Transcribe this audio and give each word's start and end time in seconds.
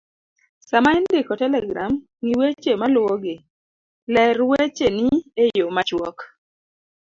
Sama 0.69 0.89
indiko 0.99 1.33
telegram, 1.41 1.93
ng'i 2.21 2.33
weche 2.39 2.71
maluwogi:ler 2.81 4.37
wecheni 4.49 5.07
e 5.43 5.45
yo 5.59 5.67
machuok 5.75 6.17